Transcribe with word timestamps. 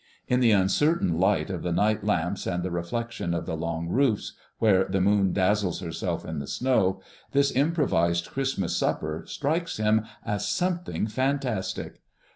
In 0.27 0.39
the 0.39 0.49
uncertain 0.49 1.19
light 1.19 1.51
of 1.51 1.61
the 1.61 1.71
night 1.71 2.03
lamps 2.03 2.47
and 2.47 2.63
the 2.63 2.71
reflection 2.71 3.35
of 3.35 3.45
the 3.45 3.55
long 3.55 3.87
roofs, 3.87 4.33
where 4.57 4.85
the 4.85 4.99
moon 4.99 5.31
dazzles 5.31 5.79
herself 5.79 6.25
in 6.25 6.39
the 6.39 6.47
snow, 6.47 7.01
this 7.33 7.51
improvised 7.51 8.27
Christmas 8.31 8.75
supper 8.75 9.25
strikes 9.27 9.77
him 9.77 10.03
as 10.25 10.47
something 10.49 11.05
fantastic. 11.05 12.01